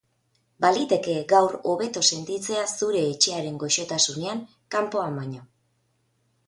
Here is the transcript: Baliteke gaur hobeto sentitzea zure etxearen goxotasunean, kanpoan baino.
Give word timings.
Baliteke 0.63 1.13
gaur 1.33 1.53
hobeto 1.73 2.03
sentitzea 2.15 2.65
zure 2.81 3.05
etxearen 3.11 3.63
goxotasunean, 3.67 4.43
kanpoan 4.77 5.21
baino. 5.23 5.49